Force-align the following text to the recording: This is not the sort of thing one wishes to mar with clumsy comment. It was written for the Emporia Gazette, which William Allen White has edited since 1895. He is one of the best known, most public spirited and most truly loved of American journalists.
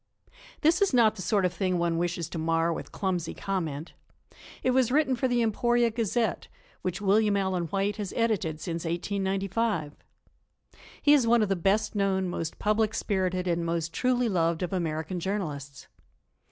This 0.61 0.81
is 0.81 0.95
not 0.95 1.15
the 1.15 1.21
sort 1.21 1.45
of 1.45 1.53
thing 1.53 1.77
one 1.77 1.95
wishes 1.99 2.27
to 2.29 2.39
mar 2.39 2.73
with 2.73 2.91
clumsy 2.91 3.35
comment. 3.35 3.93
It 4.63 4.71
was 4.71 4.91
written 4.91 5.15
for 5.15 5.27
the 5.27 5.43
Emporia 5.43 5.91
Gazette, 5.91 6.47
which 6.81 7.01
William 7.01 7.37
Allen 7.37 7.65
White 7.65 7.97
has 7.97 8.11
edited 8.15 8.59
since 8.59 8.83
1895. 8.83 9.95
He 11.03 11.13
is 11.13 11.27
one 11.27 11.43
of 11.43 11.49
the 11.49 11.55
best 11.55 11.93
known, 11.93 12.27
most 12.29 12.57
public 12.57 12.95
spirited 12.95 13.47
and 13.47 13.63
most 13.63 13.93
truly 13.93 14.27
loved 14.27 14.63
of 14.63 14.73
American 14.73 15.19
journalists. 15.19 15.87